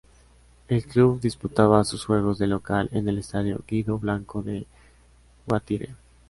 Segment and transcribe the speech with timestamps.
[0.67, 4.65] El club disputaba sus juegos de local en el estadio Guido Blanco de
[5.45, 5.89] Guatire.